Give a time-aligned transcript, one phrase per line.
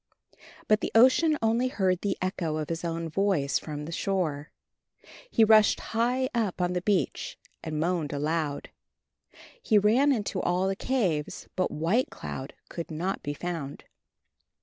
[0.67, 4.49] But the Ocean only heard the echo of his own voice from the shore.
[5.29, 8.71] He rushed high up on the beach and moaned aloud.
[9.61, 13.83] He ran into all the caves but White Cloud could not be found.